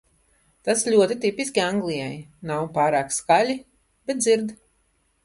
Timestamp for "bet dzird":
4.11-4.57